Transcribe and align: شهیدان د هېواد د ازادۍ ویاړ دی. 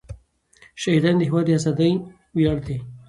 شهیدان 0.81 1.15
د 1.17 1.21
هېواد 1.29 1.45
د 1.47 1.49
ازادۍ 1.57 1.91
ویاړ 2.35 2.57
دی. 2.67 2.77